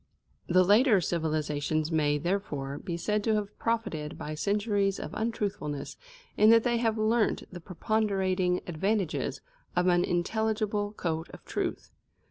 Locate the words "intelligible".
10.03-10.93